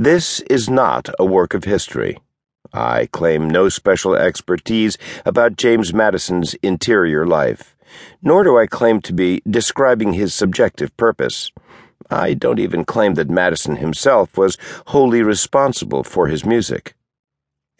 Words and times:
This 0.00 0.38
is 0.42 0.70
not 0.70 1.08
a 1.18 1.24
work 1.24 1.54
of 1.54 1.64
history. 1.64 2.18
I 2.72 3.08
claim 3.10 3.50
no 3.50 3.68
special 3.68 4.14
expertise 4.14 4.96
about 5.26 5.56
James 5.56 5.92
Madison's 5.92 6.54
interior 6.62 7.26
life, 7.26 7.76
nor 8.22 8.44
do 8.44 8.56
I 8.56 8.68
claim 8.68 9.00
to 9.00 9.12
be 9.12 9.42
describing 9.50 10.12
his 10.12 10.32
subjective 10.32 10.96
purpose. 10.96 11.50
I 12.08 12.34
don't 12.34 12.60
even 12.60 12.84
claim 12.84 13.14
that 13.14 13.28
Madison 13.28 13.74
himself 13.74 14.38
was 14.38 14.56
wholly 14.86 15.24
responsible 15.24 16.04
for 16.04 16.28
his 16.28 16.44
music. 16.44 16.94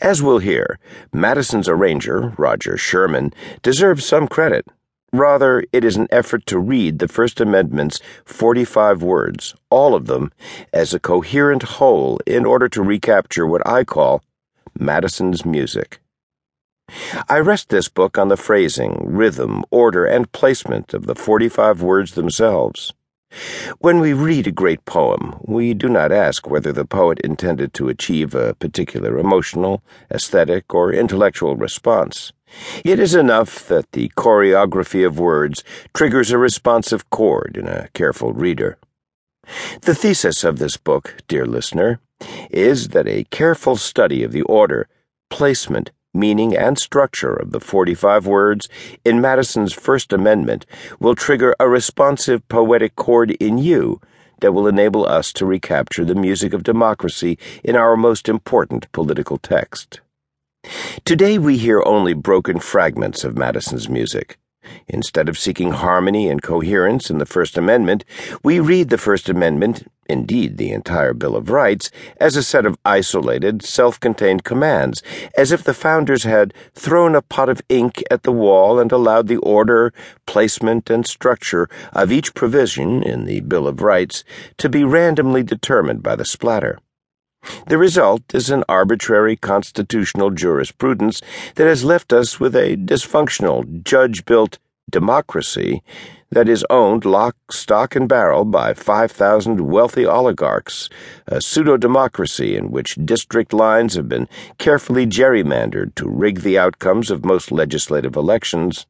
As 0.00 0.20
we'll 0.20 0.40
hear, 0.40 0.80
Madison's 1.12 1.68
arranger, 1.68 2.34
Roger 2.36 2.76
Sherman, 2.76 3.32
deserves 3.62 4.04
some 4.04 4.26
credit. 4.26 4.66
Rather, 5.12 5.64
it 5.72 5.84
is 5.84 5.96
an 5.96 6.08
effort 6.10 6.44
to 6.46 6.58
read 6.58 6.98
the 6.98 7.08
First 7.08 7.40
Amendment's 7.40 7.98
45 8.26 9.02
words, 9.02 9.54
all 9.70 9.94
of 9.94 10.06
them, 10.06 10.30
as 10.72 10.92
a 10.92 11.00
coherent 11.00 11.62
whole 11.62 12.18
in 12.26 12.44
order 12.44 12.68
to 12.68 12.82
recapture 12.82 13.46
what 13.46 13.66
I 13.66 13.84
call 13.84 14.22
Madison's 14.78 15.46
music. 15.46 16.00
I 17.28 17.38
rest 17.38 17.68
this 17.68 17.88
book 17.88 18.18
on 18.18 18.28
the 18.28 18.36
phrasing, 18.36 19.02
rhythm, 19.04 19.64
order, 19.70 20.04
and 20.04 20.30
placement 20.32 20.94
of 20.94 21.06
the 21.06 21.14
45 21.14 21.82
words 21.82 22.12
themselves. 22.12 22.92
When 23.78 24.00
we 24.00 24.14
read 24.14 24.46
a 24.46 24.52
great 24.52 24.84
poem, 24.86 25.38
we 25.42 25.74
do 25.74 25.88
not 25.88 26.12
ask 26.12 26.48
whether 26.48 26.72
the 26.72 26.86
poet 26.86 27.18
intended 27.20 27.74
to 27.74 27.90
achieve 27.90 28.34
a 28.34 28.54
particular 28.54 29.18
emotional, 29.18 29.82
aesthetic, 30.10 30.72
or 30.72 30.92
intellectual 30.92 31.56
response. 31.56 32.32
It 32.84 32.98
is 32.98 33.14
enough 33.14 33.66
that 33.68 33.92
the 33.92 34.10
choreography 34.16 35.06
of 35.06 35.18
words 35.18 35.64
triggers 35.94 36.30
a 36.30 36.38
responsive 36.38 37.10
chord 37.10 37.56
in 37.56 37.66
a 37.66 37.88
careful 37.94 38.32
reader. 38.32 38.78
The 39.82 39.94
thesis 39.94 40.44
of 40.44 40.58
this 40.58 40.76
book, 40.76 41.16
dear 41.26 41.46
listener, 41.46 42.00
is 42.50 42.88
that 42.88 43.06
a 43.06 43.24
careful 43.24 43.76
study 43.76 44.22
of 44.22 44.32
the 44.32 44.42
order, 44.42 44.88
placement, 45.30 45.90
meaning, 46.12 46.56
and 46.56 46.78
structure 46.78 47.34
of 47.34 47.52
the 47.52 47.60
45 47.60 48.26
words 48.26 48.68
in 49.04 49.20
Madison's 49.20 49.72
First 49.72 50.12
Amendment 50.12 50.66
will 50.98 51.14
trigger 51.14 51.54
a 51.60 51.68
responsive 51.68 52.46
poetic 52.48 52.96
chord 52.96 53.30
in 53.32 53.58
you 53.58 54.00
that 54.40 54.52
will 54.52 54.68
enable 54.68 55.06
us 55.06 55.32
to 55.32 55.46
recapture 55.46 56.04
the 56.04 56.14
music 56.14 56.52
of 56.52 56.62
democracy 56.62 57.38
in 57.64 57.76
our 57.76 57.96
most 57.96 58.28
important 58.28 58.90
political 58.92 59.38
text. 59.38 60.00
Today 61.04 61.38
we 61.38 61.58
hear 61.58 61.82
only 61.84 62.14
broken 62.14 62.58
fragments 62.58 63.24
of 63.24 63.36
Madison's 63.36 63.88
music. 63.88 64.38
Instead 64.88 65.28
of 65.28 65.38
seeking 65.38 65.72
harmony 65.72 66.28
and 66.28 66.42
coherence 66.42 67.10
in 67.10 67.18
the 67.18 67.26
First 67.26 67.56
Amendment, 67.58 68.04
we 68.42 68.58
read 68.58 68.88
the 68.88 68.98
First 68.98 69.28
Amendment, 69.28 69.90
indeed 70.06 70.56
the 70.56 70.72
entire 70.72 71.14
Bill 71.14 71.36
of 71.36 71.50
Rights, 71.50 71.90
as 72.18 72.36
a 72.36 72.42
set 72.42 72.66
of 72.66 72.78
isolated, 72.84 73.62
self 73.62 74.00
contained 74.00 74.44
commands, 74.44 75.02
as 75.36 75.52
if 75.52 75.62
the 75.62 75.74
founders 75.74 76.24
had 76.24 76.54
thrown 76.74 77.14
a 77.14 77.22
pot 77.22 77.48
of 77.48 77.62
ink 77.68 78.02
at 78.10 78.22
the 78.22 78.32
wall 78.32 78.78
and 78.78 78.90
allowed 78.90 79.28
the 79.28 79.38
order, 79.38 79.92
placement, 80.26 80.90
and 80.90 81.06
structure 81.06 81.68
of 81.92 82.12
each 82.12 82.34
provision 82.34 83.02
in 83.02 83.24
the 83.24 83.40
Bill 83.40 83.66
of 83.66 83.82
Rights 83.82 84.24
to 84.56 84.68
be 84.68 84.84
randomly 84.84 85.42
determined 85.42 86.02
by 86.02 86.16
the 86.16 86.24
splatter. 86.24 86.78
The 87.68 87.78
result 87.78 88.22
is 88.34 88.48
an 88.48 88.64
arbitrary 88.68 89.36
constitutional 89.36 90.30
jurisprudence 90.30 91.20
that 91.56 91.66
has 91.66 91.84
left 91.84 92.14
us 92.14 92.40
with 92.40 92.56
a 92.56 92.76
dysfunctional, 92.76 93.84
judge 93.84 94.24
built 94.24 94.58
democracy 94.90 95.82
that 96.30 96.48
is 96.48 96.64
owned 96.70 97.04
lock, 97.04 97.36
stock, 97.50 97.94
and 97.94 98.08
barrel 98.08 98.44
by 98.44 98.74
5,000 98.74 99.60
wealthy 99.60 100.06
oligarchs, 100.06 100.88
a 101.26 101.40
pseudo 101.40 101.76
democracy 101.76 102.56
in 102.56 102.70
which 102.70 102.98
district 103.04 103.52
lines 103.52 103.94
have 103.94 104.08
been 104.08 104.28
carefully 104.58 105.06
gerrymandered 105.06 105.94
to 105.94 106.08
rig 106.08 106.40
the 106.40 106.58
outcomes 106.58 107.10
of 107.10 107.24
most 107.24 107.52
legislative 107.52 108.16
elections. 108.16 108.86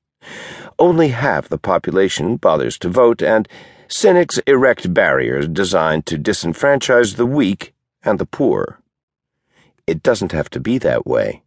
Only 0.78 1.08
half 1.08 1.48
the 1.48 1.58
population 1.58 2.36
bothers 2.36 2.78
to 2.78 2.88
vote, 2.88 3.22
and 3.22 3.48
cynics 3.88 4.38
erect 4.46 4.92
barriers 4.94 5.48
designed 5.48 6.06
to 6.06 6.18
disenfranchise 6.18 7.16
the 7.16 7.26
weak 7.26 7.72
and 8.02 8.18
the 8.18 8.26
poor. 8.26 8.80
It 9.86 10.02
doesn't 10.02 10.32
have 10.32 10.50
to 10.50 10.60
be 10.60 10.78
that 10.78 11.06
way. 11.06 11.42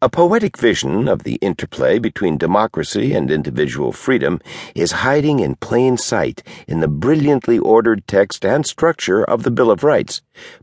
A 0.00 0.08
poetic 0.08 0.56
vision 0.56 1.08
of 1.08 1.24
the 1.24 1.34
interplay 1.42 1.98
between 1.98 2.38
democracy 2.38 3.12
and 3.12 3.30
individual 3.30 3.92
freedom 3.92 4.40
is 4.74 5.04
hiding 5.04 5.40
in 5.40 5.56
plain 5.56 5.98
sight 5.98 6.42
in 6.66 6.80
the 6.80 6.88
brilliantly 6.88 7.58
ordered 7.58 8.06
text 8.06 8.46
and 8.46 8.66
structure 8.66 9.22
of 9.22 9.42
the 9.42 9.50
Bill 9.50 9.70
of 9.70 9.84
Rights, 9.84 10.22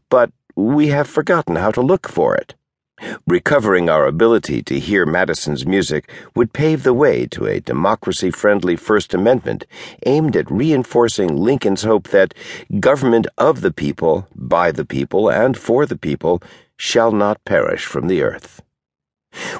but 0.10 0.32
we 0.56 0.88
have 0.88 1.08
forgotten 1.08 1.56
how 1.56 1.70
to 1.72 1.82
look 1.82 2.08
for 2.08 2.36
it. 2.36 2.56
Recovering 3.28 3.90
our 3.90 4.06
ability 4.08 4.62
to 4.64 4.80
hear 4.80 5.06
Madison's 5.06 5.66
music 5.66 6.10
would 6.36 6.54
pave 6.54 6.84
the 6.84 6.94
way 6.94 7.26
to 7.28 7.46
a 7.46 7.60
democracy 7.60 8.32
friendly 8.32 8.76
First 8.76 9.14
Amendment 9.14 9.66
aimed 10.06 10.36
at 10.36 10.50
reinforcing 10.50 11.36
Lincoln's 11.36 11.84
hope 11.84 12.10
that 12.10 12.34
government 12.80 13.28
of 13.38 13.62
the 13.62 13.72
people, 13.74 14.28
by 14.36 14.72
the 14.72 14.86
people, 14.86 15.30
and 15.30 15.58
for 15.58 15.86
the 15.86 15.98
people 15.98 16.42
shall 16.78 17.12
not 17.12 17.44
perish 17.46 17.86
from 17.86 18.08
the 18.08 18.22
earth. 18.22 18.62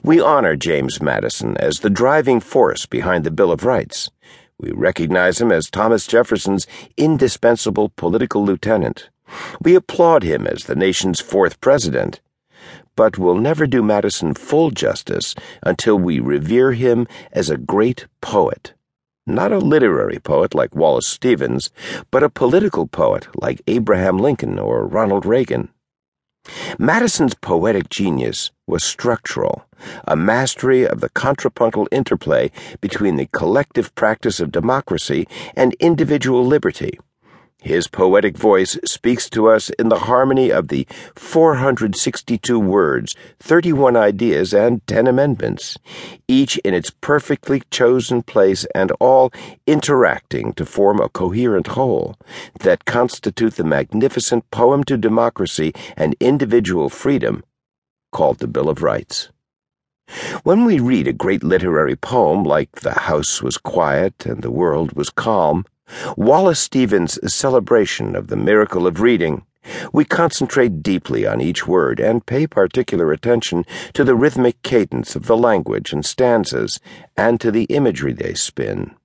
We 0.04 0.22
honor 0.22 0.56
James 0.56 1.02
Madison 1.02 1.58
as 1.58 1.80
the 1.80 1.90
driving 1.90 2.40
force 2.40 2.86
behind 2.86 3.24
the 3.24 3.32
Bill 3.32 3.52
of 3.52 3.66
Rights. 3.66 4.10
We 4.58 4.72
recognize 4.72 5.42
him 5.42 5.52
as 5.52 5.70
Thomas 5.70 6.08
Jefferson's 6.08 6.66
indispensable 6.96 7.90
political 7.98 8.46
lieutenant. 8.46 9.10
We 9.62 9.76
applaud 9.76 10.24
him 10.24 10.48
as 10.48 10.64
the 10.64 10.76
nation's 10.76 11.20
fourth 11.20 11.60
president 11.60 12.22
but 12.96 13.18
we'll 13.18 13.36
never 13.36 13.68
do 13.68 13.84
Madison 13.84 14.34
full 14.34 14.72
justice 14.72 15.36
until 15.64 15.98
we 15.98 16.20
revere 16.20 16.74
him 16.74 17.08
as 17.32 17.50
a 17.50 17.58
great 17.58 18.08
poet. 18.22 18.74
Not 19.28 19.52
a 19.52 19.58
literary 19.58 20.20
poet 20.20 20.54
like 20.54 20.76
Wallace 20.76 21.08
Stevens, 21.08 21.72
but 22.12 22.24
a 22.24 22.30
political 22.30 22.86
poet 22.86 23.28
like 23.36 23.62
Abraham 23.66 24.18
Lincoln 24.20 24.60
or 24.60 24.86
Ronald 24.86 25.26
Reagan. 25.26 25.70
Madison's 26.78 27.34
poetic 27.34 27.90
genius 27.90 28.52
was 28.68 28.84
structural, 28.84 29.66
a 30.08 30.16
mastery 30.16 30.88
of 30.88 31.02
the 31.02 31.10
contrapuntal 31.10 31.88
interplay 31.92 32.52
between 32.82 33.16
the 33.16 33.28
collective 33.28 33.94
practice 33.96 34.40
of 34.40 34.52
democracy 34.52 35.28
and 35.56 35.74
individual 35.80 36.46
liberty. 36.46 37.00
His 37.66 37.88
poetic 37.88 38.38
voice 38.38 38.78
speaks 38.86 39.28
to 39.32 39.48
us 39.48 39.72
in 39.72 39.90
the 39.90 40.02
harmony 40.02 40.52
of 40.52 40.68
the 40.68 40.86
462 41.16 42.60
words, 42.60 43.16
31 43.40 43.96
ideas, 43.98 44.54
and 44.54 44.86
10 44.86 45.08
amendments, 45.08 45.76
each 46.28 46.60
in 46.60 46.76
its 46.76 46.92
perfectly 46.92 47.64
chosen 47.72 48.22
place 48.22 48.68
and 48.76 48.92
all 49.00 49.34
interacting 49.66 50.54
to 50.54 50.64
form 50.64 51.00
a 51.00 51.10
coherent 51.10 51.70
whole 51.70 52.16
that 52.60 52.86
constitute 52.86 53.56
the 53.56 53.64
magnificent 53.64 54.48
poem 54.52 54.84
to 54.84 54.96
democracy 54.96 55.74
and 55.98 56.16
individual 56.20 56.88
freedom 56.88 57.44
called 58.12 58.38
the 58.38 58.48
Bill 58.48 58.70
of 58.70 58.84
Rights. 58.84 59.30
When 60.44 60.66
we 60.66 60.80
read 60.80 61.08
a 61.08 61.14
great 61.14 61.44
literary 61.44 61.96
poem 61.96 62.44
like 62.44 62.82
The 62.82 62.94
House 62.94 63.42
Was 63.42 63.58
Quiet 63.58 64.28
and 64.28 64.44
the 64.44 64.52
World 64.52 64.94
Was 64.94 65.10
Calm, 65.10 65.66
Wallace 66.18 66.60
Stevens' 66.60 67.20
celebration 67.34 68.16
of 68.16 68.28
the 68.28 68.36
miracle 68.36 68.88
of 68.88 69.02
reading, 69.02 69.46
we 69.92 70.06
concentrate 70.06 70.84
deeply 70.84 71.26
on 71.26 71.42
each 71.42 71.68
word 71.68 72.00
and 72.00 72.26
pay 72.26 72.48
particular 72.48 73.12
attention 73.12 73.66
to 73.94 74.04
the 74.04 74.16
rhythmic 74.16 74.62
cadence 74.62 75.16
of 75.16 75.26
the 75.26 75.38
language 75.38 75.92
and 75.92 76.06
stanzas 76.06 76.80
and 77.18 77.40
to 77.42 77.52
the 77.52 77.64
imagery 77.66 78.14
they 78.14 78.34
spin. 78.34 78.96